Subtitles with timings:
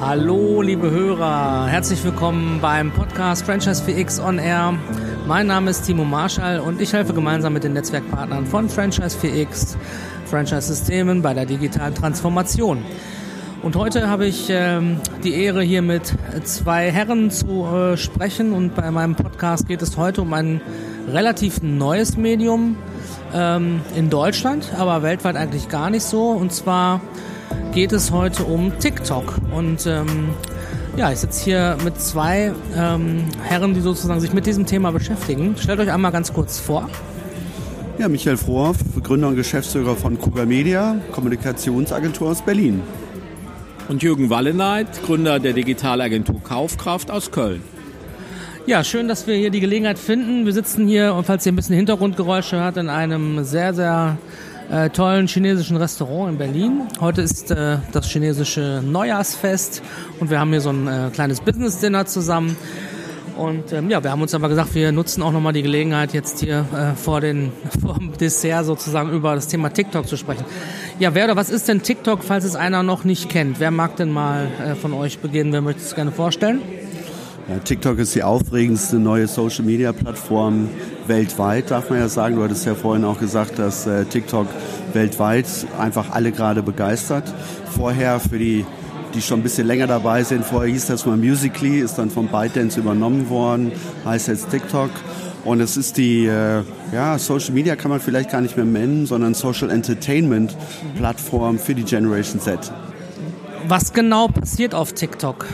[0.00, 4.74] Hallo, liebe Hörer, herzlich willkommen beim Podcast Franchise 4X On Air.
[5.26, 9.76] Mein Name ist Timo Marschall und ich helfe gemeinsam mit den Netzwerkpartnern von Franchise 4X,
[10.26, 12.84] Franchise-Systemen bei der digitalen Transformation.
[13.62, 16.12] Und heute habe ich ähm, die Ehre, hier mit
[16.44, 18.52] zwei Herren zu äh, sprechen.
[18.52, 20.60] Und bei meinem Podcast geht es heute um ein
[21.08, 22.76] relativ neues Medium
[23.34, 26.30] ähm, in Deutschland, aber weltweit eigentlich gar nicht so.
[26.30, 27.00] Und zwar
[27.72, 29.38] geht es heute um TikTok.
[29.54, 30.30] Und ähm,
[30.96, 35.56] ja, ich sitze hier mit zwei ähm, Herren, die sozusagen sich mit diesem Thema beschäftigen.
[35.58, 36.88] Stellt euch einmal ganz kurz vor.
[37.98, 42.82] Ja, Michael Frohoff, Gründer und Geschäftsführer von Kuga Media, Kommunikationsagentur aus Berlin.
[43.88, 47.62] Und Jürgen Walleneit, Gründer der Digitalagentur Kaufkraft aus Köln.
[48.64, 50.46] Ja, schön, dass wir hier die Gelegenheit finden.
[50.46, 54.18] Wir sitzen hier, falls ihr ein bisschen Hintergrundgeräusche hört, in einem sehr, sehr
[54.70, 56.82] äh, tollen chinesischen Restaurant in Berlin.
[57.00, 59.82] Heute ist äh, das chinesische Neujahrsfest
[60.20, 62.56] und wir haben hier so ein äh, kleines Business-Dinner zusammen.
[63.36, 66.38] Und ähm, ja, wir haben uns aber gesagt, wir nutzen auch nochmal die Gelegenheit, jetzt
[66.38, 70.44] hier äh, vor, den, vor dem Dessert sozusagen über das Thema TikTok zu sprechen.
[71.00, 73.58] Ja, wer oder was ist denn TikTok, falls es einer noch nicht kennt?
[73.58, 75.52] Wer mag denn mal äh, von euch beginnen?
[75.52, 76.60] Wer möchte es gerne vorstellen?
[77.48, 80.68] Ja, TikTok ist die aufregendste neue Social-Media-Plattform
[81.06, 82.36] weltweit, darf man ja sagen.
[82.36, 84.46] Du hattest ja vorhin auch gesagt, dass äh, TikTok
[84.92, 85.46] weltweit
[85.78, 87.24] einfach alle gerade begeistert.
[87.76, 88.64] Vorher für die
[89.14, 90.44] die schon ein bisschen länger dabei sind.
[90.44, 93.72] Vorher hieß das mal Musically, ist dann von ByteDance übernommen worden,
[94.04, 94.90] heißt jetzt TikTok.
[95.44, 99.06] Und es ist die, äh, ja, Social Media kann man vielleicht gar nicht mehr nennen,
[99.06, 100.56] sondern Social Entertainment
[100.96, 102.72] Plattform für die Generation Z.
[103.66, 105.46] Was genau passiert auf TikTok?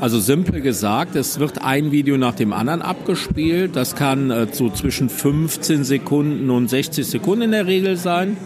[0.00, 3.76] Also simpel gesagt, es wird ein Video nach dem anderen abgespielt.
[3.76, 8.36] Das kann äh, so zwischen 15 Sekunden und 60 Sekunden in der Regel sein.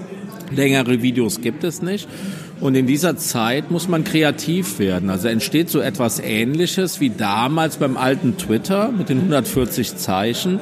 [0.54, 2.08] Längere Videos gibt es nicht.
[2.60, 5.10] Und in dieser Zeit muss man kreativ werden.
[5.10, 10.60] Also entsteht so etwas Ähnliches wie damals beim alten Twitter mit den 140 Zeichen,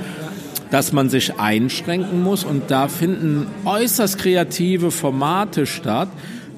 [0.70, 2.44] dass man sich einschränken muss.
[2.44, 6.08] Und da finden äußerst kreative Formate statt,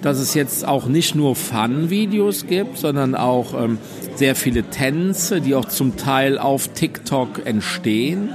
[0.03, 3.79] dass es jetzt auch nicht nur Fun-Videos gibt, sondern auch ähm,
[4.15, 8.31] sehr viele Tänze, die auch zum Teil auf TikTok entstehen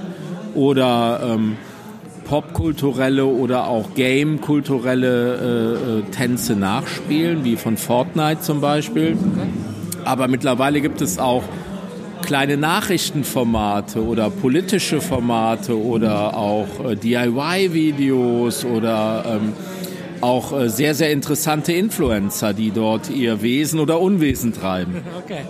[0.56, 1.58] oder ähm,
[2.26, 9.18] popkulturelle oder auch game-kulturelle äh, äh, Tänze nachspielen, wie von Fortnite zum Beispiel.
[10.06, 11.44] Aber mittlerweile gibt es auch
[12.24, 19.54] kleine Nachrichtenformate oder politische Formate oder auch äh, DIY-Videos oder ähm,
[20.24, 25.02] auch äh, sehr, sehr interessante Influencer, die dort ihr Wesen oder Unwesen treiben.
[25.24, 25.42] Okay.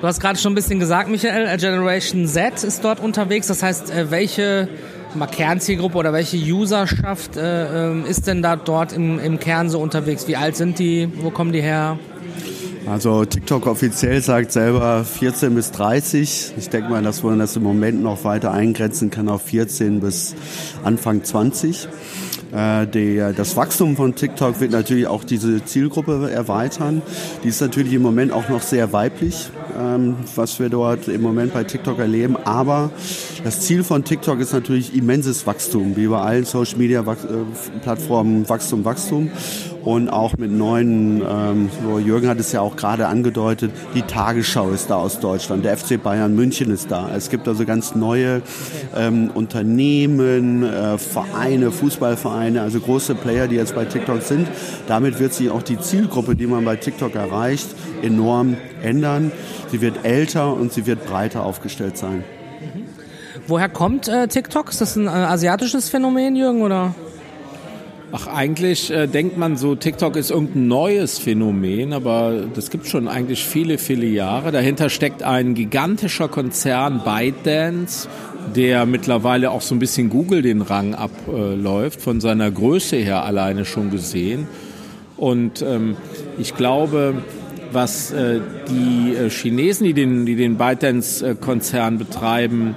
[0.00, 3.46] Du hast gerade schon ein bisschen gesagt, Michael, Generation Z ist dort unterwegs.
[3.46, 4.68] Das heißt, äh, welche
[5.14, 9.80] mal Kernzielgruppe oder welche Userschaft äh, ähm, ist denn da dort im, im Kern so
[9.80, 10.28] unterwegs?
[10.28, 11.08] Wie alt sind die?
[11.16, 11.98] Wo kommen die her?
[12.86, 16.52] Also TikTok offiziell sagt selber 14 bis 30.
[16.56, 20.36] Ich denke mal, dass man das im Moment noch weiter eingrenzen kann auf 14 bis
[20.84, 21.88] Anfang 20.
[22.52, 27.02] Äh, der, das Wachstum von TikTok wird natürlich auch diese Zielgruppe erweitern.
[27.42, 31.52] Die ist natürlich im Moment auch noch sehr weiblich, ähm, was wir dort im Moment
[31.52, 32.36] bei TikTok erleben.
[32.44, 32.90] Aber
[33.44, 37.14] das Ziel von TikTok ist natürlich immenses Wachstum, wie bei allen Social Media äh,
[37.82, 39.30] Plattformen Wachstum, Wachstum
[39.86, 41.70] und auch mit neuen, ähm,
[42.04, 46.02] Jürgen hat es ja auch gerade angedeutet, die Tagesschau ist da aus Deutschland, der FC
[46.02, 47.08] Bayern München ist da.
[47.14, 48.42] Es gibt also ganz neue
[48.96, 54.48] ähm, Unternehmen, äh, Vereine, Fußballvereine, also große Player, die jetzt bei TikTok sind.
[54.86, 57.68] Damit wird sich auch die Zielgruppe, die man bei TikTok erreicht,
[58.02, 59.32] enorm ändern.
[59.70, 62.24] Sie wird älter und sie wird breiter aufgestellt sein.
[63.48, 64.70] Woher kommt äh, TikTok?
[64.70, 66.94] Ist das ein äh, asiatisches Phänomen, Jürgen, oder?
[68.12, 73.08] Ach, eigentlich äh, denkt man so, TikTok ist irgendein neues Phänomen, aber das gibt schon
[73.08, 74.52] eigentlich viele, viele Jahre.
[74.52, 78.08] Dahinter steckt ein gigantischer Konzern, ByteDance,
[78.54, 83.64] der mittlerweile auch so ein bisschen Google den Rang abläuft, von seiner Größe her alleine
[83.64, 84.46] schon gesehen.
[85.16, 85.96] Und ähm,
[86.38, 87.14] ich glaube,
[87.72, 92.76] was äh, die äh, Chinesen, die den, die den ByteDance-Konzern betreiben,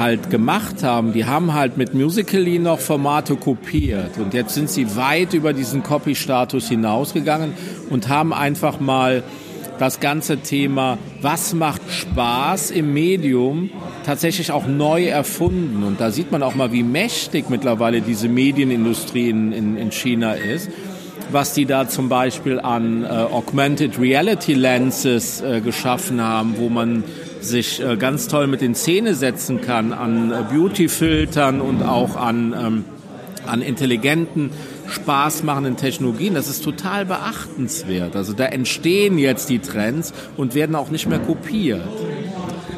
[0.00, 4.18] halt gemacht haben, die haben halt mit Musical.ly noch Formate kopiert.
[4.18, 7.52] Und jetzt sind sie weit über diesen Copy-Status hinausgegangen
[7.90, 9.22] und haben einfach mal
[9.78, 13.70] das ganze Thema, was macht Spaß im Medium,
[14.04, 15.84] tatsächlich auch neu erfunden.
[15.84, 20.32] Und da sieht man auch mal, wie mächtig mittlerweile diese Medienindustrie in, in, in China
[20.32, 20.70] ist.
[21.32, 27.04] Was die da zum Beispiel an äh, Augmented Reality Lenses äh, geschaffen haben, wo man
[27.40, 32.54] sich äh, ganz toll mit den Zähne setzen kann an äh, Beauty-Filtern und auch an,
[32.58, 32.84] ähm,
[33.46, 34.50] an intelligenten
[34.90, 38.16] spaßmachenden Technologien, das ist total beachtenswert.
[38.16, 41.86] Also da entstehen jetzt die Trends und werden auch nicht mehr kopiert.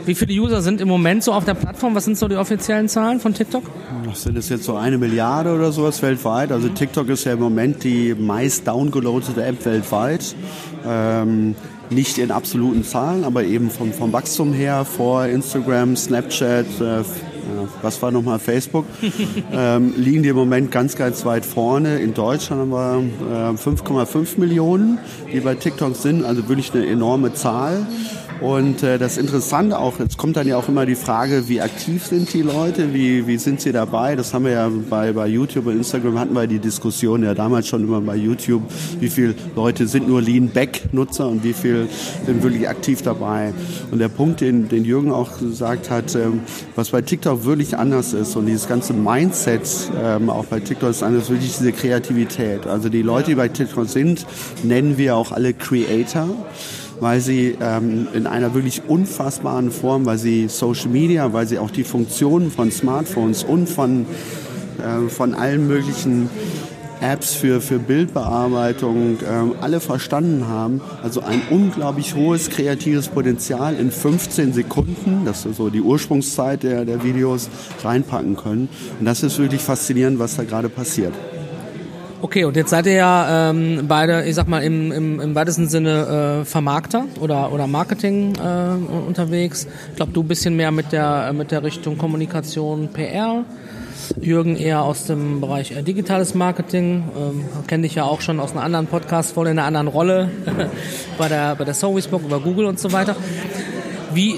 [0.05, 1.95] Wie viele User sind im Moment so auf der Plattform?
[1.95, 3.63] Was sind so die offiziellen Zahlen von TikTok?
[4.05, 6.51] Das sind es jetzt so eine Milliarde oder sowas weltweit.
[6.51, 10.35] Also TikTok ist ja im Moment die meist downgeloadete App weltweit.
[10.85, 11.55] Ähm,
[11.95, 17.03] nicht in absoluten Zahlen, aber eben vom, vom Wachstum her vor Instagram, Snapchat, äh,
[17.83, 18.87] was war nochmal Facebook,
[19.53, 21.99] ähm, liegen die im Moment ganz, ganz weit vorne.
[21.99, 24.99] In Deutschland haben wir äh, 5,5 Millionen,
[25.33, 27.87] die bei TikTok sind, also wirklich eine enorme Zahl.
[28.43, 32.05] Und äh, das Interessante auch, jetzt kommt dann ja auch immer die Frage, wie aktiv
[32.05, 34.17] sind die Leute, wie, wie sind sie dabei?
[34.17, 37.69] Das haben wir ja bei, bei YouTube und Instagram hatten wir die Diskussion ja damals
[37.69, 38.63] schon immer bei YouTube,
[38.99, 41.89] wie viele Leute sind nur Lean-Back-Nutzer und wie viel
[42.27, 43.55] sind wirklich aktiv dabei.
[43.93, 46.41] Und der Punkt, den, den Jürgen auch gesagt hat, ähm,
[46.75, 49.69] was bei TikTok wirklich anders ist und dieses ganze Mindset
[50.03, 52.67] ähm, auch bei TikTok ist anders, wirklich diese Kreativität.
[52.67, 54.27] Also die Leute, die bei TikTok sind,
[54.65, 56.29] nennen wir auch alle Creator
[57.03, 61.73] weil sie ähm, in einer wirklich unfassbaren Form, weil sie Social Media, weil sie auch
[61.73, 64.07] die Funktionen von Smartphones und von,
[64.79, 66.31] äh, von allen möglichen
[67.01, 70.81] Apps für, für Bildbearbeitung ähm, alle verstanden haben.
[71.03, 76.85] Also ein unglaublich hohes kreatives Potenzial in 15 Sekunden, das ist so die Ursprungszeit der,
[76.85, 77.51] der Videos,
[77.83, 78.69] reinpacken können.
[79.01, 81.13] Und das ist wirklich faszinierend, was da gerade passiert.
[82.23, 85.69] Okay, und jetzt seid ihr ja ähm, beide, ich sag mal, im, im, im weitesten
[85.69, 89.67] Sinne äh, Vermarkter oder, oder Marketing äh, unterwegs.
[89.91, 93.45] Ich glaube, du bisschen mehr mit der, mit der Richtung Kommunikation, PR.
[94.21, 97.03] Jürgen eher aus dem Bereich äh, digitales Marketing.
[97.19, 100.31] Ähm, kenne dich ja auch schon aus einer anderen Podcast-Folge, in einer anderen Rolle
[101.19, 103.17] bei der, bei der Sowysbook über Google und so weiter.
[104.15, 104.37] Wie,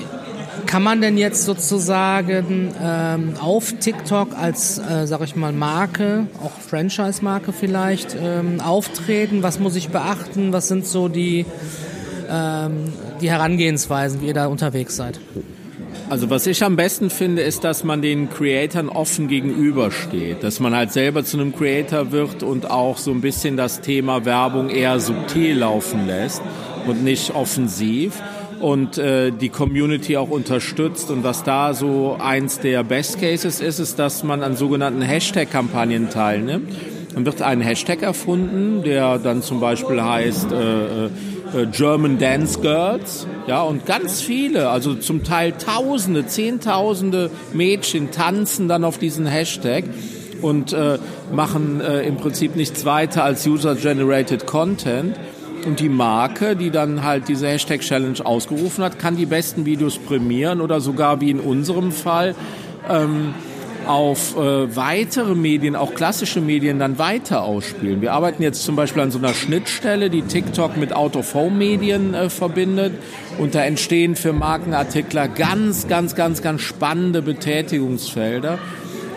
[0.74, 6.50] kann man denn jetzt sozusagen ähm, auf TikTok als, äh, sag ich mal, Marke, auch
[6.50, 9.44] Franchise-Marke vielleicht, ähm, auftreten?
[9.44, 10.52] Was muss ich beachten?
[10.52, 11.46] Was sind so die,
[12.28, 15.20] ähm, die Herangehensweisen, wie ihr da unterwegs seid?
[16.10, 20.74] Also was ich am besten finde, ist, dass man den Creatoren offen gegenübersteht, dass man
[20.74, 24.98] halt selber zu einem Creator wird und auch so ein bisschen das Thema Werbung eher
[24.98, 26.42] subtil laufen lässt
[26.88, 28.20] und nicht offensiv
[28.64, 31.10] und äh, die Community auch unterstützt.
[31.10, 36.08] Und was da so eins der Best Cases ist, ist, dass man an sogenannten Hashtag-Kampagnen
[36.08, 36.72] teilnimmt.
[37.12, 41.10] Dann wird ein Hashtag erfunden, der dann zum Beispiel heißt äh, äh,
[41.72, 43.26] German Dance Girls.
[43.46, 49.84] Ja, und ganz viele, also zum Teil Tausende, Zehntausende Mädchen tanzen dann auf diesen Hashtag
[50.40, 50.98] und äh,
[51.34, 55.16] machen äh, im Prinzip nichts weiter als User-Generated Content.
[55.66, 59.98] Und die Marke, die dann halt diese Hashtag Challenge ausgerufen hat, kann die besten Videos
[59.98, 62.34] prämieren oder sogar wie in unserem Fall
[62.88, 63.34] ähm,
[63.86, 68.00] auf äh, weitere Medien, auch klassische Medien, dann weiter ausspielen.
[68.00, 72.94] Wir arbeiten jetzt zum Beispiel an so einer Schnittstelle, die TikTok mit Out-of-Home-Medien äh, verbindet.
[73.38, 78.58] Und da entstehen für Markenartikler ganz, ganz, ganz, ganz spannende Betätigungsfelder.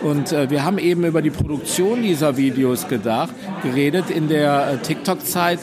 [0.02, 4.76] Und äh, wir haben eben über die Produktion dieser Videos gedacht, geredet in der äh,
[4.78, 5.58] TikTok-Zeit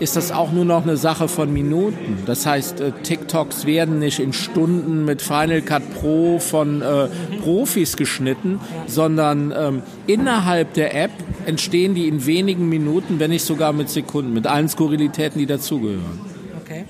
[0.00, 2.22] ist das auch nur noch eine Sache von Minuten.
[2.26, 7.08] Das heißt, äh, TikToks werden nicht in Stunden mit Final Cut Pro von äh,
[7.42, 11.10] Profis geschnitten, sondern ähm, innerhalb der App
[11.46, 16.20] entstehen die in wenigen Minuten, wenn nicht sogar mit Sekunden, mit allen Skurrilitäten, die dazugehören.
[16.62, 16.84] Okay.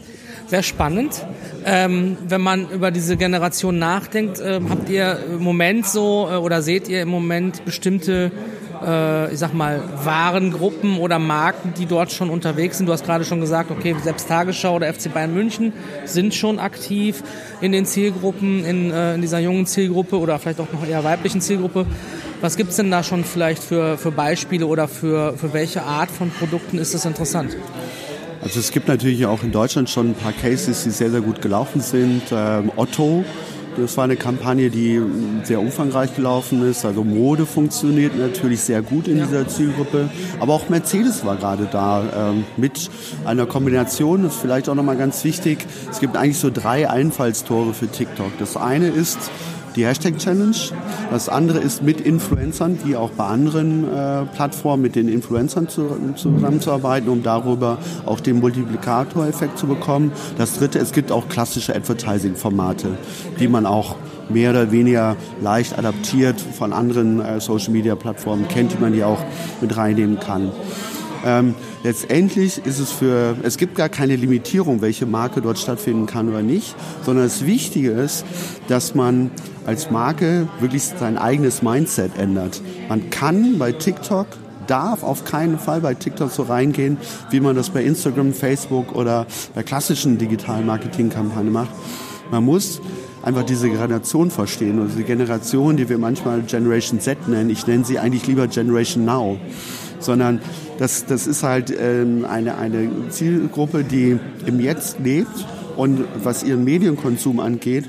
[0.47, 1.27] Sehr spannend.
[1.67, 6.63] Ähm, wenn man über diese Generation nachdenkt, äh, habt ihr im Moment so äh, oder
[6.63, 8.33] seht ihr im Moment bestimmte
[8.85, 12.87] äh, ich sag mal, Warengruppen oder Marken, die dort schon unterwegs sind.
[12.87, 15.73] Du hast gerade schon gesagt, okay, selbst Tagesschau oder FC Bayern München
[16.05, 17.23] sind schon aktiv
[17.61, 21.41] in den Zielgruppen, in, äh, in dieser jungen Zielgruppe oder vielleicht auch noch eher weiblichen
[21.41, 21.87] Zielgruppe.
[22.41, 26.31] Was gibt's denn da schon vielleicht für, für Beispiele oder für, für welche Art von
[26.31, 27.57] Produkten ist das interessant?
[28.41, 31.43] Also es gibt natürlich auch in Deutschland schon ein paar Cases, die sehr, sehr gut
[31.43, 32.23] gelaufen sind.
[32.31, 33.25] Ähm, Otto
[33.81, 35.01] das war eine Kampagne, die
[35.45, 36.85] sehr umfangreich gelaufen ist.
[36.85, 39.27] Also Mode funktioniert natürlich sehr gut in ja.
[39.27, 40.11] dieser Zielgruppe.
[40.41, 42.91] Aber auch Mercedes war gerade da ähm, mit
[43.25, 44.25] einer Kombination.
[44.25, 45.67] Das ist vielleicht auch nochmal ganz wichtig.
[45.91, 48.33] Es gibt eigentlich so drei Einfallstore für TikTok.
[48.39, 49.19] Das eine ist,
[49.77, 50.57] die Hashtag Challenge.
[51.11, 55.89] Das andere ist mit Influencern, wie auch bei anderen äh, Plattformen, mit den Influencern zu,
[56.17, 60.13] zusammenzuarbeiten, um darüber auch den Multiplikatoreffekt zu bekommen.
[60.37, 62.99] Das dritte, es gibt auch klassische Advertising-Formate,
[63.39, 63.97] die man auch
[64.29, 69.21] mehr oder weniger leicht adaptiert von anderen äh, Social-Media-Plattformen kennt, die man die auch
[69.61, 70.51] mit reinnehmen kann.
[71.29, 71.55] Ähm,
[71.85, 76.41] letztendlich ist es für, es gibt gar keine Limitierung, welche Marke dort stattfinden kann oder
[76.41, 78.25] nicht, sondern das Wichtige ist,
[78.69, 79.31] dass man
[79.67, 82.63] als Marke wirklich sein eigenes Mindset ändert.
[82.89, 84.27] Man kann bei TikTok
[84.69, 86.97] darf auf keinen Fall bei TikTok so reingehen,
[87.29, 91.71] wie man das bei Instagram, Facebook oder bei klassischen digitalen Marketingkampagnen macht.
[92.31, 92.81] Man muss
[93.23, 97.51] einfach diese Generation verstehen und diese Generation, die wir manchmal Generation Z nennen.
[97.51, 99.39] Ich nenne sie eigentlich lieber Generation Now,
[99.99, 100.41] sondern
[100.79, 106.65] das, das ist halt ähm, eine, eine Zielgruppe, die im Jetzt lebt und was ihren
[106.65, 107.85] Medienkonsum angeht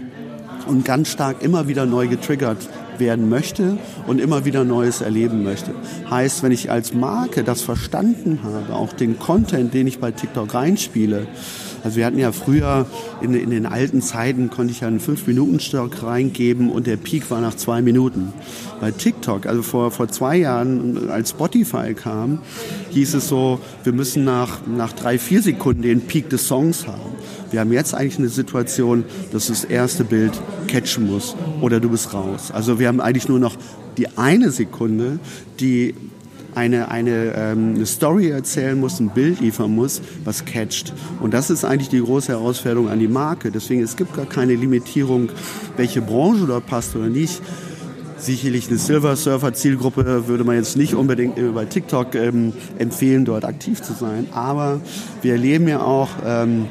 [0.68, 5.72] und ganz stark immer wieder neu getriggert werden möchte und immer wieder Neues erleben möchte.
[6.10, 10.54] Heißt, wenn ich als Marke das verstanden habe, auch den Content, den ich bei TikTok
[10.54, 11.28] reinspiele,
[11.84, 12.86] also wir hatten ja früher
[13.22, 17.40] in, in den alten Zeiten konnte ich ja einen 5-Minuten-Stock reingeben und der Peak war
[17.40, 18.34] nach zwei Minuten.
[18.80, 22.40] Bei TikTok, also vor, vor zwei Jahren, als Spotify kam,
[22.92, 27.16] hieß es so, wir müssen nach, nach drei, vier Sekunden den Peak des Songs haben.
[27.52, 30.34] Wir haben jetzt eigentlich eine Situation, dass das erste Bild
[30.68, 32.52] catchen muss oder du bist raus.
[32.52, 33.56] Also wir haben eigentlich nur noch
[33.98, 35.20] die eine Sekunde,
[35.60, 35.96] die
[36.56, 40.94] eine, eine, ähm, eine Story erzählen muss, ein Bild liefern muss, was catcht.
[41.22, 43.52] Und das ist eigentlich die große Herausforderung an die Marke.
[43.52, 45.30] Deswegen, es gibt gar keine Limitierung,
[45.78, 47.42] welche Branche dort passt oder nicht.
[48.20, 53.46] Sicherlich eine Silver Surfer Zielgruppe würde man jetzt nicht unbedingt bei TikTok ähm, empfehlen, dort
[53.46, 54.28] aktiv zu sein.
[54.34, 54.82] Aber
[55.22, 56.68] wir erleben ja auch ähm,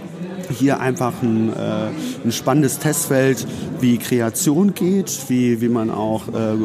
[0.51, 1.89] hier einfach ein, äh,
[2.25, 3.47] ein spannendes Testfeld,
[3.81, 6.57] wie Kreation geht, wie, wie man auch äh,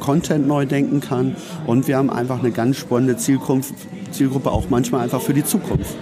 [0.00, 1.36] Content neu denken kann.
[1.66, 3.74] Und wir haben einfach eine ganz spannende Zielkunft,
[4.10, 5.94] Zielgruppe auch manchmal einfach für die Zukunft.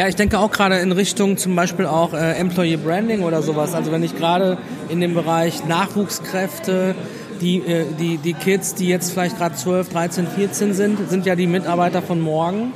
[0.00, 3.74] Ja, ich denke auch gerade in Richtung zum Beispiel auch äh, Employee Branding oder sowas.
[3.74, 4.56] Also wenn ich gerade
[4.88, 6.94] in dem Bereich Nachwuchskräfte,
[7.42, 11.36] die, äh, die, die Kids, die jetzt vielleicht gerade 12, 13, 14 sind, sind ja
[11.36, 12.72] die Mitarbeiter von morgen.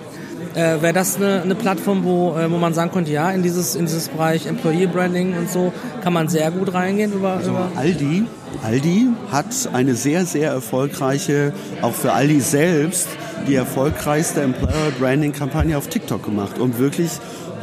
[0.54, 3.74] Äh, Wäre das eine, eine Plattform, wo, äh, wo man sagen könnte, ja, in dieses,
[3.74, 7.70] in dieses Bereich Employee Branding und so kann man sehr gut reingehen über, also über
[7.76, 8.24] Aldi,
[8.62, 13.08] Aldi hat eine sehr, sehr erfolgreiche, auch für Aldi selbst,
[13.48, 17.10] die erfolgreichste Employer Branding Kampagne auf TikTok gemacht, um wirklich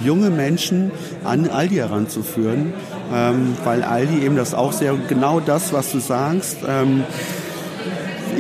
[0.04, 0.92] junge Menschen
[1.24, 2.74] an Aldi heranzuführen,
[3.14, 7.04] ähm, weil Aldi eben das auch sehr, genau das, was du sagst, ähm,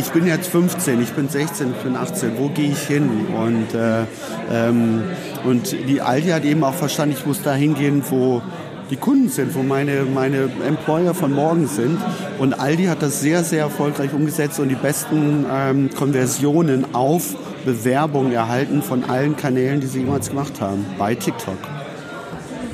[0.01, 3.27] ich bin jetzt 15, ich bin 16, ich bin 18, wo gehe ich hin?
[3.35, 4.05] Und, äh,
[4.51, 5.03] ähm,
[5.45, 8.41] und die Aldi hat eben auch verstanden, ich muss da hingehen, wo
[8.89, 11.99] die Kunden sind, wo meine, meine Employer von morgen sind.
[12.39, 18.33] Und Aldi hat das sehr, sehr erfolgreich umgesetzt und die besten ähm, Konversionen auf Bewerbungen
[18.33, 21.57] erhalten von allen Kanälen, die sie jemals gemacht haben, bei TikTok.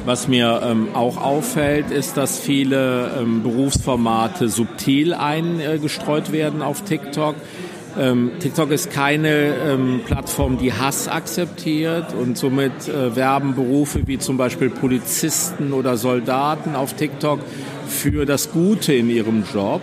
[0.08, 7.36] Was mir ähm, auch auffällt, ist, dass viele ähm, Berufsformate subtil eingestreut werden auf TikTok.
[8.00, 14.18] Ähm, TikTok ist keine ähm, Plattform, die Hass akzeptiert und somit äh, werben Berufe wie
[14.18, 17.42] zum Beispiel Polizisten oder Soldaten auf TikTok
[17.90, 19.82] für das Gute in ihrem Job.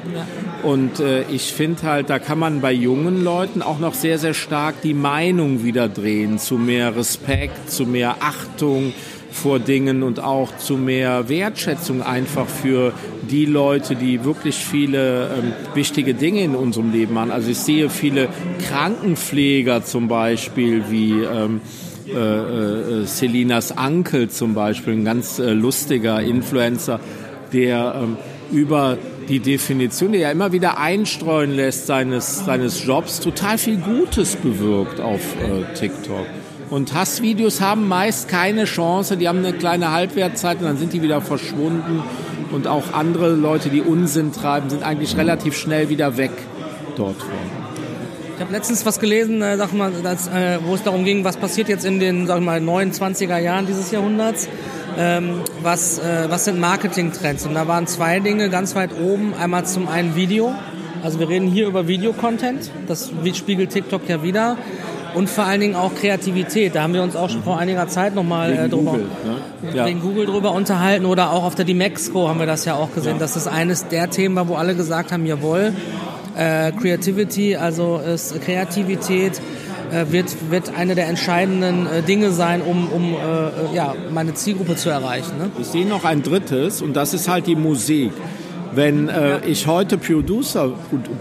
[0.62, 4.33] Und äh, ich finde halt, da kann man bei jungen Leuten auch noch sehr, sehr
[4.33, 8.95] stark die Meinung wieder drehen zu mehr Respekt, zu mehr Achtung,
[9.35, 12.93] vor Dingen und auch zu mehr Wertschätzung einfach für
[13.29, 17.33] die Leute, die wirklich viele ähm, wichtige Dinge in unserem Leben machen.
[17.33, 18.29] Also ich sehe viele
[18.69, 21.61] Krankenpfleger zum Beispiel wie ähm,
[22.07, 27.00] äh, äh, Selinas Onkel zum Beispiel, ein ganz äh, lustiger Influencer,
[27.53, 28.17] der ähm,
[28.53, 34.37] über die Definition, die er immer wieder einstreuen lässt seines, seines Jobs, total viel Gutes
[34.37, 36.26] bewirkt auf äh, TikTok.
[36.71, 41.02] Und Hassvideos haben meist keine Chance, die haben eine kleine Halbwertzeit und dann sind die
[41.02, 42.02] wieder verschwunden.
[42.52, 46.31] Und auch andere Leute, die Unsinn treiben, sind eigentlich relativ schnell wieder weg
[46.97, 47.16] dort.
[48.35, 51.37] Ich habe letztens was gelesen, äh, sag mal, dass, äh, wo es darum ging, was
[51.37, 54.49] passiert jetzt in den sag mal, 29er Jahren dieses Jahrhunderts.
[54.97, 57.47] Ähm, was, äh, was sind Marketing-Trends?
[57.47, 59.35] Und da waren zwei Dinge ganz weit oben.
[59.35, 60.55] Einmal zum einen Video.
[61.03, 62.71] Also wir reden hier über Videocontent.
[62.87, 64.57] Das spiegelt TikTok ja wieder
[65.15, 66.75] und vor allen Dingen auch Kreativität.
[66.75, 69.07] Da haben wir uns auch schon vor einiger Zeit nochmal äh, drüber, Google,
[69.63, 69.77] ne?
[69.77, 69.87] ja.
[69.87, 73.15] wegen Google drüber unterhalten oder auch auf der Dimexco haben wir das ja auch gesehen,
[73.15, 73.19] ja.
[73.19, 75.73] das eines der Themen war, wo alle gesagt haben, jawohl,
[76.37, 79.41] äh, Creativity, also ist Kreativität
[80.11, 84.91] wird, wird eine der entscheidenden äh, Dinge sein, um, um äh, ja, meine Zielgruppe zu
[84.91, 85.38] erreichen.
[85.38, 85.50] Ne?
[85.61, 88.12] Ich sehe noch ein drittes und das ist halt die Musik.
[88.75, 90.73] Wenn äh, ich heute Producer,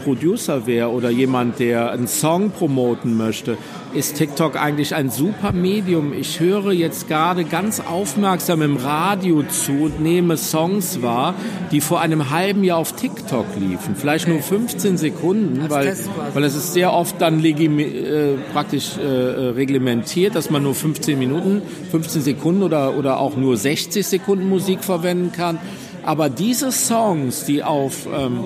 [0.03, 3.57] Producer wäre oder jemand, der einen Song promoten möchte,
[3.93, 6.13] ist TikTok eigentlich ein super Medium.
[6.13, 11.35] Ich höre jetzt gerade ganz aufmerksam im Radio zu und nehme Songs wahr,
[11.71, 13.95] die vor einem halben Jahr auf TikTok liefen.
[13.95, 15.95] Vielleicht nur 15 Sekunden, weil,
[16.33, 21.19] weil es ist sehr oft dann legim, äh, praktisch äh, reglementiert, dass man nur 15
[21.19, 25.59] Minuten, 15 Sekunden oder, oder auch nur 60 Sekunden Musik verwenden kann.
[26.03, 28.43] Aber diese Songs, die auf ähm,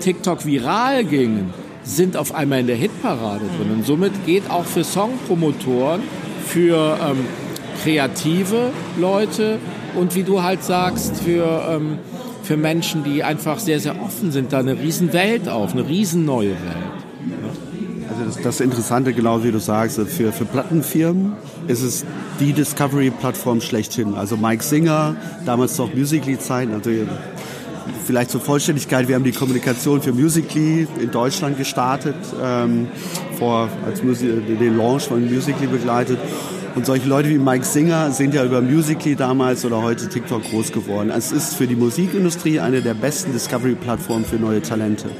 [0.00, 1.52] TikTok viral gingen,
[1.82, 3.72] sind auf einmal in der Hitparade drin.
[3.72, 6.02] Und somit geht auch für Songpromotoren,
[6.46, 7.26] für ähm,
[7.82, 9.58] kreative Leute
[9.96, 11.98] und wie du halt sagst, für, ähm,
[12.42, 16.24] für Menschen, die einfach sehr, sehr offen sind, da eine riesen Welt auf, eine riesen
[16.24, 16.99] neue Welt.
[18.20, 21.32] Also das, das Interessante, genau wie du sagst, für, für Plattenfirmen
[21.68, 22.04] ist es
[22.38, 24.14] die Discovery-Plattform schlechthin.
[24.14, 26.90] Also Mike Singer, damals noch Musically-Zeiten, also
[28.04, 32.88] vielleicht zur Vollständigkeit, wir haben die Kommunikation für Musically in Deutschland gestartet, ähm,
[33.38, 36.18] vor, als Musi den Launch von Musically begleitet.
[36.74, 40.70] Und solche Leute wie Mike Singer sind ja über Musically damals oder heute TikTok groß
[40.72, 41.10] geworden.
[41.10, 45.10] Es ist für die Musikindustrie eine der besten Discovery-Plattformen für neue Talente.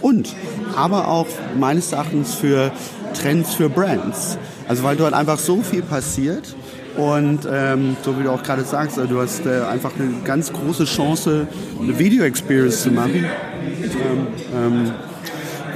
[0.00, 0.34] Und
[0.74, 2.72] aber auch meines Erachtens für
[3.14, 4.36] Trends für Brands.
[4.68, 6.56] Also weil dort einfach so viel passiert
[6.96, 10.52] und ähm, so wie du auch gerade sagst, also du hast äh, einfach eine ganz
[10.52, 11.46] große Chance,
[11.80, 13.24] eine Video-Experience zu machen.
[13.24, 14.92] Ähm, ähm,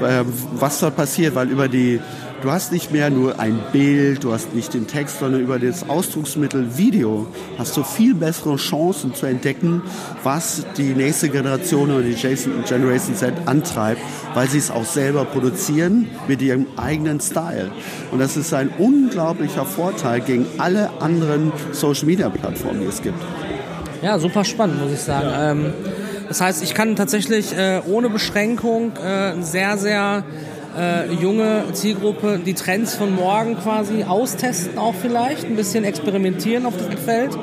[0.02, 2.00] äh, was dort passiert, weil über die
[2.42, 5.90] Du hast nicht mehr nur ein Bild, du hast nicht den Text, sondern über das
[5.90, 7.26] Ausdrucksmittel Video
[7.58, 9.82] hast du viel bessere Chancen zu entdecken,
[10.22, 14.00] was die nächste Generation oder die Generation Z antreibt,
[14.32, 17.70] weil sie es auch selber produzieren mit ihrem eigenen Style.
[18.10, 23.22] Und das ist ein unglaublicher Vorteil gegen alle anderen Social Media Plattformen, die es gibt.
[24.00, 25.28] Ja, super spannend, muss ich sagen.
[25.38, 25.72] Ähm,
[26.26, 30.24] das heißt, ich kann tatsächlich äh, ohne Beschränkung äh, sehr, sehr
[30.78, 36.76] äh, junge Zielgruppe die Trends von morgen quasi austesten auch vielleicht, ein bisschen experimentieren auf
[36.76, 37.36] diesem Feld.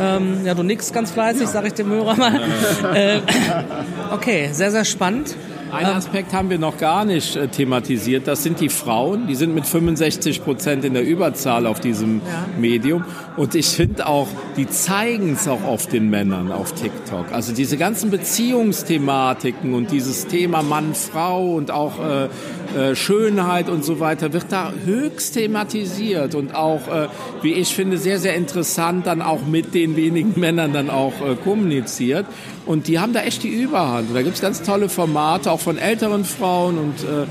[0.00, 2.40] Ähm, ja, du nix ganz fleißig, sage ich dem Hörer mal.
[2.94, 3.20] äh,
[4.12, 5.36] okay, sehr, sehr spannend.
[5.72, 8.26] Ein Aspekt haben wir noch gar nicht äh, thematisiert.
[8.26, 9.26] Das sind die Frauen.
[9.26, 12.46] Die sind mit 65 Prozent in der Überzahl auf diesem ja.
[12.58, 13.04] Medium.
[13.36, 17.32] Und ich finde auch, die zeigen es auch auf den Männern auf TikTok.
[17.32, 22.28] Also diese ganzen Beziehungsthematiken und dieses Thema Mann-Frau und auch äh,
[22.76, 27.08] äh, Schönheit und so weiter wird da höchst thematisiert und auch, äh,
[27.42, 31.34] wie ich finde, sehr, sehr interessant dann auch mit den wenigen Männern dann auch äh,
[31.34, 32.26] kommuniziert.
[32.66, 34.08] Und die haben da echt die Überhand.
[34.08, 37.26] Und da gibt's ganz tolle Formate, auch von älteren Frauen und äh,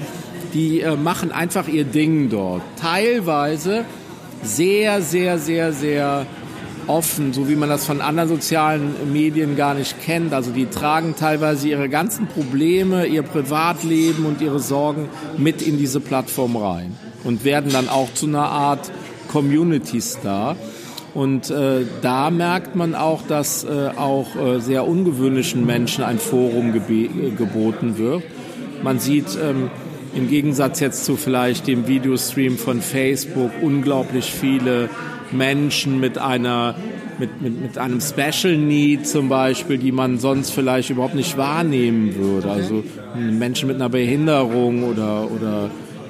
[0.54, 2.62] die äh, machen einfach ihr Ding dort.
[2.80, 3.86] Teilweise
[4.43, 6.25] sehr, sehr, sehr, sehr
[6.89, 10.34] offen, so wie man das von anderen sozialen Medien gar nicht kennt.
[10.34, 15.99] Also die tragen teilweise ihre ganzen Probleme, ihr Privatleben und ihre Sorgen mit in diese
[15.99, 18.91] Plattform rein und werden dann auch zu einer Art
[19.28, 20.56] Community Star.
[21.13, 26.73] Und äh, da merkt man auch, dass äh, auch äh, sehr ungewöhnlichen Menschen ein Forum
[26.73, 28.23] geboten wird.
[28.84, 29.69] Man sieht ähm,
[30.15, 34.89] im Gegensatz jetzt zu vielleicht dem Videostream von Facebook unglaublich viele
[35.31, 36.75] Menschen mit einer
[37.19, 42.15] mit, mit, mit einem Special Need zum Beispiel, die man sonst vielleicht überhaupt nicht wahrnehmen
[42.15, 42.49] würde.
[42.49, 42.83] Also
[43.15, 45.69] Menschen mit einer Behinderung oder, oder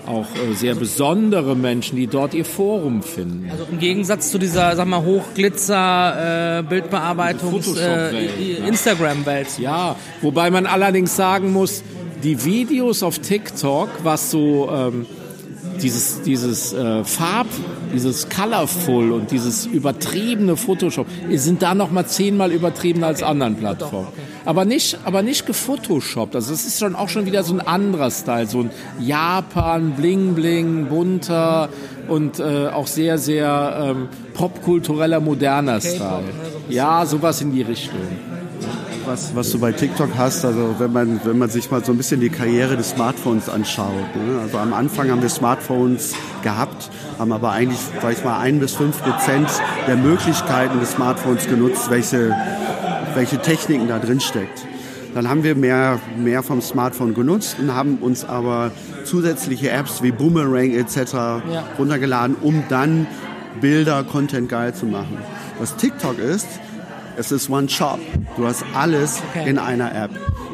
[0.09, 3.47] auch äh, sehr besondere Menschen, die dort ihr Forum finden.
[3.51, 9.59] Also im Gegensatz zu dieser, sag mal, Hochglitzer, äh, Bildbearbeitungs, äh, Instagram-Welt.
[9.59, 11.83] Ja, wobei man allerdings sagen muss,
[12.23, 15.05] die Videos auf TikTok, was so ähm,
[15.81, 17.47] dieses, dieses äh, Farb,
[17.93, 24.07] dieses Colorful und dieses übertriebene Photoshop sind da noch mal zehnmal übertriebener als anderen Plattformen.
[24.45, 26.35] Aber nicht, aber nicht gefotoshoppt.
[26.35, 30.33] Also es ist schon auch schon wieder so ein anderer Style, so ein Japan, bling
[30.33, 31.69] bling, bunter
[32.07, 36.23] und äh, auch sehr sehr ähm, popkultureller moderner Style.
[36.69, 37.99] Ja, sowas in die Richtung
[39.09, 41.97] was, was du bei TikTok hast, also wenn man, wenn man sich mal so ein
[41.97, 44.15] bisschen die Karriere des Smartphones anschaut.
[44.15, 44.39] Ne?
[44.39, 48.75] Also am Anfang haben wir Smartphones gehabt, haben aber eigentlich, sag ich mal, ein bis
[48.75, 49.49] fünf Prozent
[49.87, 52.35] der Möglichkeiten des Smartphones genutzt, welche,
[53.15, 54.67] welche Techniken da drin steckt.
[55.15, 58.71] Dann haben wir mehr, mehr vom Smartphone genutzt und haben uns aber
[59.05, 61.13] zusätzliche Apps wie Boomerang etc.
[61.13, 61.41] Ja.
[61.79, 63.07] runtergeladen, um dann
[63.59, 65.17] Bilder, Content geil zu machen.
[65.57, 66.47] Was TikTok ist,
[67.17, 67.99] es ist One Shop.
[68.37, 69.49] Du hast alles okay.
[69.49, 70.11] in einer App.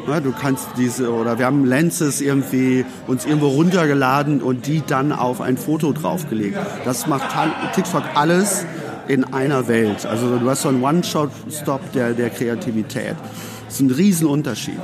[0.08, 5.12] Ja, du kannst diese, oder wir haben Lenses irgendwie uns irgendwo runtergeladen und die dann
[5.12, 6.58] auf ein Foto draufgelegt.
[6.84, 7.34] Das macht
[7.74, 8.64] TikTok alles
[9.08, 10.06] in einer Welt.
[10.06, 13.16] Also du hast so einen One-Shot-Stop der, der Kreativität.
[13.64, 14.78] Das ist ein Riesenunterschied.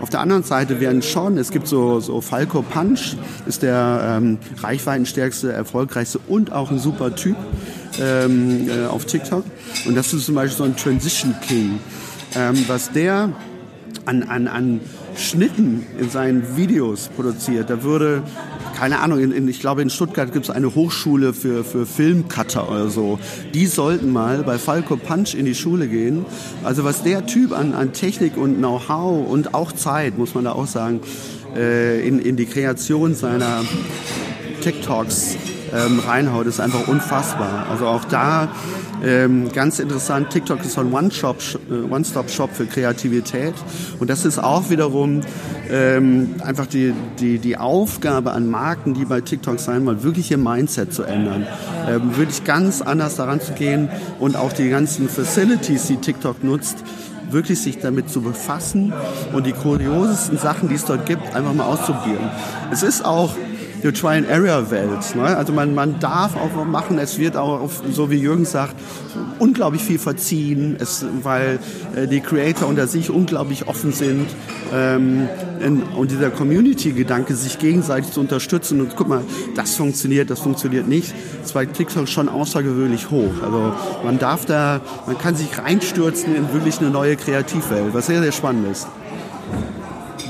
[0.00, 4.38] Auf der anderen Seite werden schon, es gibt so, so Falco Punch, ist der ähm,
[4.62, 7.36] reichweitenstärkste, erfolgreichste und auch ein super Typ
[8.00, 9.44] ähm, äh, auf TikTok.
[9.86, 11.78] Und das ist zum Beispiel so ein Transition King.
[12.36, 13.32] Ähm, was der
[14.06, 14.80] an, an, an
[15.16, 18.22] Schnitten in seinen Videos produziert, da würde
[18.74, 22.68] keine Ahnung, in, in, ich glaube in Stuttgart gibt es eine Hochschule für, für Filmcutter
[22.68, 23.18] oder so.
[23.54, 26.26] Die sollten mal bei Falco Punch in die Schule gehen.
[26.64, 30.52] Also was der Typ an, an Technik und Know-how und auch Zeit, muss man da
[30.52, 31.00] auch sagen,
[31.56, 33.62] äh, in, in die Kreation seiner
[34.60, 35.36] TikToks
[35.72, 37.66] ähm, reinhaut, ist einfach unfassbar.
[37.70, 38.48] Also auch da
[39.02, 43.54] ähm, ganz interessant, TikTok ist so ein äh, One-Stop-Shop für Kreativität
[44.00, 45.20] und das ist auch wiederum
[45.70, 50.38] ähm, einfach die, die, die Aufgabe an Marken, die bei TikTok sein wollen, wirklich ihr
[50.38, 51.46] Mindset zu ändern,
[51.88, 56.78] ähm, wirklich ganz anders daran zu gehen und auch die ganzen Facilities, die TikTok nutzt,
[57.30, 58.92] wirklich sich damit zu befassen
[59.32, 62.30] und die kuriosesten Sachen, die es dort gibt, einfach mal auszuprobieren.
[62.70, 63.34] Es ist auch
[63.84, 65.14] die Try-and-Error-Welt.
[65.14, 65.36] Ne?
[65.36, 68.74] Also man, man darf auch machen, es wird auch, so wie Jürgen sagt,
[69.38, 71.58] unglaublich viel verziehen, es, weil
[71.94, 74.26] äh, die Creator unter sich unglaublich offen sind
[74.72, 75.28] ähm,
[75.60, 79.20] in, und dieser Community-Gedanke, sich gegenseitig zu unterstützen und guck mal,
[79.54, 83.34] das funktioniert, das funktioniert nicht, ist bei TikTok schon außergewöhnlich hoch.
[83.42, 88.22] Also man darf da, man kann sich reinstürzen in wirklich eine neue Kreativwelt, was sehr,
[88.22, 88.88] sehr spannend ist.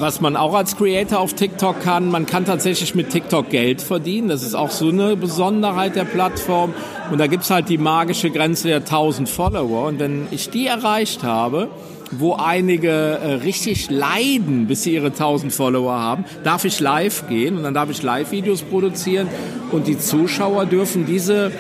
[0.01, 4.29] Was man auch als Creator auf TikTok kann, man kann tatsächlich mit TikTok Geld verdienen.
[4.29, 6.75] Das ist auch so eine Besonderheit der Plattform.
[7.13, 9.87] Und da gibt's halt die magische Grenze der 1000 Follower.
[9.87, 11.69] Und wenn ich die erreicht habe,
[12.11, 17.57] wo einige äh, richtig leiden, bis sie ihre 1000 Follower haben, darf ich live gehen
[17.57, 19.29] und dann darf ich Live-Videos produzieren
[19.71, 21.51] und die Zuschauer dürfen diese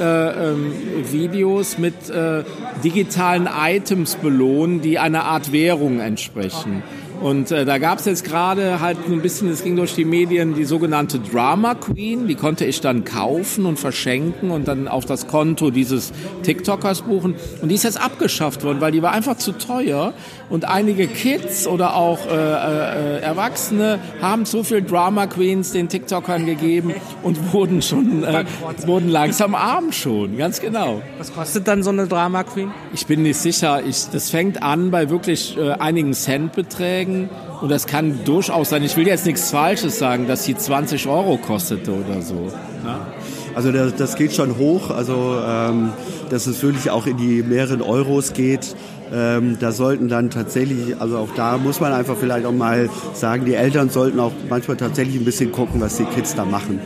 [0.00, 0.04] äh,
[0.50, 0.72] ähm,
[1.10, 2.42] Videos mit äh,
[2.82, 6.82] digitalen Items belohnen, die einer Art Währung entsprechen.
[7.20, 10.54] Und äh, da gab es jetzt gerade halt ein bisschen, es ging durch die Medien,
[10.54, 12.26] die sogenannte Drama Queen.
[12.26, 16.12] Die konnte ich dann kaufen und verschenken und dann auf das Konto dieses
[16.44, 17.34] TikTokers buchen.
[17.60, 20.14] Und die ist jetzt abgeschafft worden, weil die war einfach zu teuer.
[20.48, 26.46] Und einige Kids oder auch äh, äh, Erwachsene haben zu viel Drama Queens den TikTokern
[26.46, 28.44] gegeben und wurden schon äh,
[28.86, 31.02] wurden langsam arm schon, ganz genau.
[31.18, 32.72] Was kostet dann so eine Drama Queen?
[32.94, 33.82] Ich bin nicht sicher.
[33.86, 37.30] Ich, das fängt an bei wirklich äh, einigen Centbeträgen Anzeigen.
[37.60, 41.36] Und das kann durchaus sein, ich will jetzt nichts Falsches sagen, dass sie 20 Euro
[41.36, 42.50] kostete oder so.
[42.84, 43.06] Ja?
[43.54, 45.92] Also das, das, geht schon hoch, also ähm,
[46.30, 48.76] dass es wirklich auch in die mehreren Euros geht.
[49.12, 53.44] Ähm, da sollten dann tatsächlich, also auch da muss man einfach vielleicht auch mal sagen,
[53.44, 56.80] die Eltern sollten auch manchmal tatsächlich ein bisschen gucken, was die Kids da machen.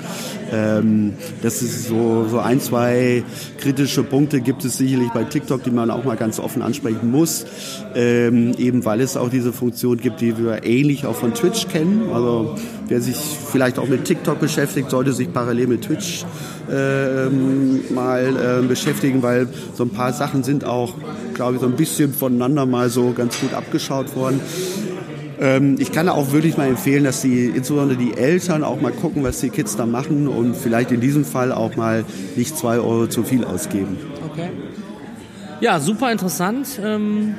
[0.53, 3.25] Ähm, das ist so, so ein, zwei
[3.59, 7.45] kritische Punkte gibt es sicherlich bei TikTok, die man auch mal ganz offen ansprechen muss.
[7.95, 12.09] Ähm, eben weil es auch diese Funktion gibt, die wir ähnlich auch von Twitch kennen.
[12.13, 12.57] Also
[12.89, 16.25] wer sich vielleicht auch mit TikTok beschäftigt, sollte sich parallel mit Twitch
[16.71, 17.29] äh,
[17.93, 20.95] mal äh, beschäftigen, weil so ein paar Sachen sind auch,
[21.35, 24.41] glaube ich, so ein bisschen voneinander mal so ganz gut abgeschaut worden.
[25.41, 29.25] Ähm, ich kann auch wirklich mal empfehlen, dass die, insbesondere die Eltern auch mal gucken,
[29.25, 32.05] was die Kids da machen und vielleicht in diesem Fall auch mal
[32.37, 33.97] nicht zwei Euro zu viel ausgeben.
[34.31, 34.51] Okay.
[35.61, 36.81] Ja, super interessant.
[36.83, 37.35] Ähm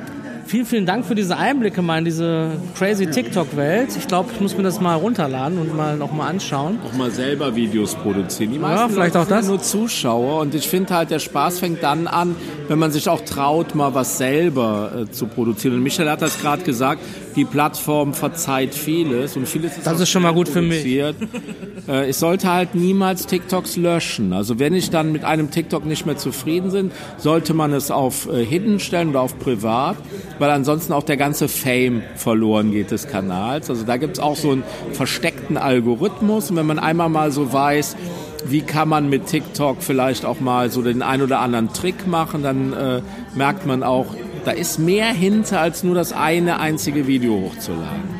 [0.46, 3.88] Vielen, vielen Dank für diese Einblicke mal in diese crazy TikTok-Welt.
[3.98, 6.78] Ich glaube, ich muss mir das mal runterladen und mal noch mal anschauen.
[6.86, 8.52] Auch mal selber Videos produzieren.
[8.52, 9.48] Die ja, vielleicht auch das.
[9.48, 12.36] nur Zuschauer und ich finde halt, der Spaß fängt dann an,
[12.68, 15.74] wenn man sich auch traut, mal was selber äh, zu produzieren.
[15.74, 17.00] Und Michael hat das gerade gesagt,
[17.34, 21.16] die Plattform verzeiht vieles und vieles ist Das ist schon mal gut produziert.
[21.16, 21.88] für mich.
[21.88, 24.32] Äh, ich sollte halt niemals TikToks löschen.
[24.32, 28.28] Also wenn ich dann mit einem TikTok nicht mehr zufrieden bin, sollte man es auf
[28.32, 29.96] äh, Hidden stellen oder auf Privat
[30.38, 33.70] weil ansonsten auch der ganze Fame verloren geht des Kanals.
[33.70, 37.52] Also da gibt es auch so einen versteckten Algorithmus und wenn man einmal mal so
[37.52, 37.96] weiß,
[38.44, 42.42] wie kann man mit TikTok vielleicht auch mal so den ein oder anderen Trick machen,
[42.42, 43.02] dann äh,
[43.34, 44.06] merkt man auch,
[44.44, 48.15] da ist mehr hinter, als nur das eine einzige Video hochzuladen.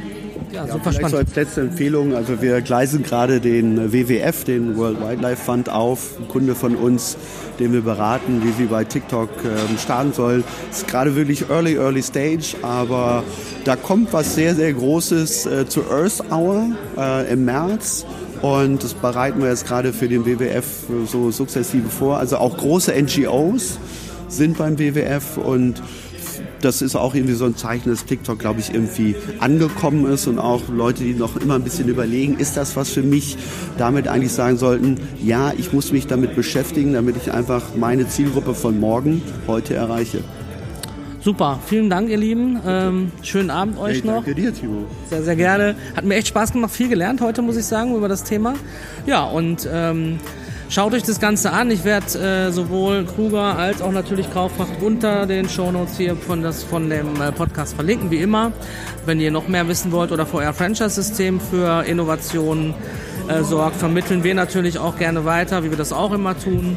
[0.57, 1.11] Ja, super ja, spannend.
[1.11, 6.19] So als letzte Empfehlung, also wir gleisen gerade den WWF, den World Wildlife Fund auf,
[6.19, 7.19] ein Kunde von uns,
[7.59, 10.45] den wir beraten, wie sie bei TikTok ähm, starten soll.
[10.71, 13.23] Ist gerade wirklich early, early stage, aber
[13.65, 18.07] da kommt was sehr, sehr Großes äh, zu Earth Hour äh, im März.
[18.41, 20.65] Und das bereiten wir jetzt gerade für den WWF
[21.07, 22.17] so sukzessive vor.
[22.17, 23.79] Also auch große NGOs
[24.29, 25.83] sind beim WWF und
[26.61, 30.39] das ist auch irgendwie so ein Zeichen, dass TikTok, glaube ich, irgendwie angekommen ist und
[30.39, 33.37] auch Leute, die noch immer ein bisschen überlegen, ist das was für mich,
[33.79, 38.55] damit eigentlich sagen sollten, ja, ich muss mich damit beschäftigen, damit ich einfach meine Zielgruppe
[38.55, 40.23] von morgen heute erreiche.
[41.27, 42.61] Super, vielen Dank, ihr Lieben.
[42.65, 44.25] Ähm, schönen Abend euch hey, noch.
[44.25, 44.85] Danke dir, Timo.
[45.11, 45.75] Sehr, sehr gerne.
[45.97, 48.55] Hat mir echt Spaß gemacht, viel gelernt heute, muss ich sagen, über das Thema.
[49.07, 50.21] Ja, und ähm,
[50.69, 51.71] schaut euch das Ganze an.
[51.71, 56.63] Ich werde äh, sowohl Kruger als auch natürlich Kaufmacht unter den Shownotes hier von, das,
[56.63, 58.53] von dem äh, Podcast verlinken, wie immer.
[59.05, 62.75] Wenn ihr noch mehr wissen wollt oder euer Franchise-System für Innovationen
[63.29, 66.77] äh, sorgt, vermitteln wir natürlich auch gerne weiter, wie wir das auch immer tun.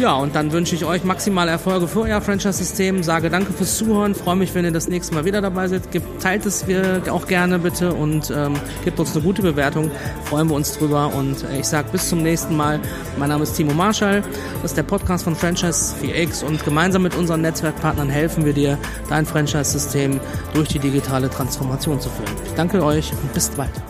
[0.00, 3.02] Ja, und dann wünsche ich euch maximale Erfolge für euer Franchise-System.
[3.02, 4.14] Sage danke fürs Zuhören.
[4.14, 5.82] Freue mich, wenn ihr das nächste Mal wieder dabei seid.
[6.22, 9.90] Teilt es wir auch gerne bitte und ähm, gebt uns eine gute Bewertung.
[10.24, 11.12] Freuen wir uns drüber.
[11.14, 12.80] Und äh, ich sage bis zum nächsten Mal.
[13.18, 14.22] Mein Name ist Timo Marschall.
[14.62, 18.78] Das ist der Podcast von Franchise 4X und gemeinsam mit unseren Netzwerkpartnern helfen wir dir,
[19.10, 20.18] dein Franchise-System
[20.54, 22.32] durch die digitale Transformation zu führen.
[22.46, 23.89] Ich danke euch und bis bald.